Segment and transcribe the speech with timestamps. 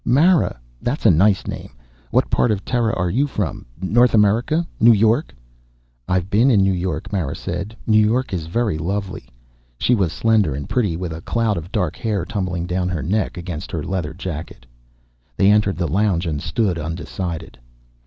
[0.03, 0.59] "Mara?
[0.81, 1.73] That's a nice name.
[2.09, 3.67] What part of Terra are you from?
[3.79, 4.65] North America?
[4.79, 5.31] New York?"
[6.07, 7.77] "I've been in New York," Mara said.
[7.85, 9.29] "New York is very lovely."
[9.77, 13.37] She was slender and pretty, with a cloud of dark hair tumbling down her neck,
[13.37, 14.65] against her leather jacket.
[15.37, 17.59] They entered the lounge and stood undecided.